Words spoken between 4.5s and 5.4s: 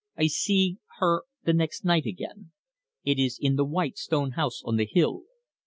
on the hill.